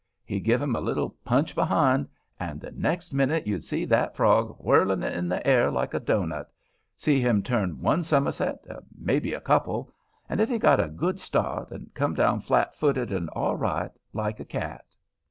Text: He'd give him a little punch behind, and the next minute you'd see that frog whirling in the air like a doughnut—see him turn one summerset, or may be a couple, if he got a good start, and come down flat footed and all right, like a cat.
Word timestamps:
He'd 0.25 0.39
give 0.39 0.59
him 0.63 0.75
a 0.75 0.81
little 0.81 1.11
punch 1.23 1.53
behind, 1.53 2.07
and 2.39 2.59
the 2.59 2.71
next 2.71 3.13
minute 3.13 3.45
you'd 3.45 3.63
see 3.63 3.85
that 3.85 4.15
frog 4.15 4.55
whirling 4.57 5.03
in 5.03 5.29
the 5.29 5.45
air 5.45 5.69
like 5.69 5.93
a 5.93 5.99
doughnut—see 5.99 7.21
him 7.21 7.43
turn 7.43 7.79
one 7.79 8.01
summerset, 8.01 8.65
or 8.67 8.81
may 8.97 9.19
be 9.19 9.35
a 9.35 9.39
couple, 9.39 9.93
if 10.27 10.49
he 10.49 10.57
got 10.57 10.79
a 10.79 10.87
good 10.87 11.19
start, 11.19 11.69
and 11.69 11.93
come 11.93 12.15
down 12.15 12.39
flat 12.39 12.73
footed 12.73 13.11
and 13.11 13.29
all 13.29 13.55
right, 13.57 13.91
like 14.11 14.39
a 14.39 14.45
cat. 14.45 14.85